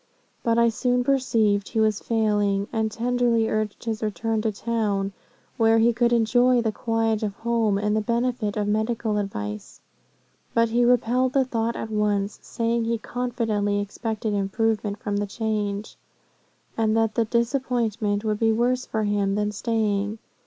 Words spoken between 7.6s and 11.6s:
and the benefit of medical advice. But he repelled the